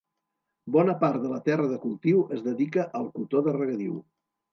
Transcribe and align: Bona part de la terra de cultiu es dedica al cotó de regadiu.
Bona 0.75 0.95
part 1.01 1.19
de 1.25 1.29
la 1.33 1.37
terra 1.47 1.67
de 1.73 1.77
cultiu 1.83 2.23
es 2.37 2.41
dedica 2.47 2.87
al 3.01 3.05
cotó 3.19 3.43
de 3.49 3.55
regadiu. 3.59 4.01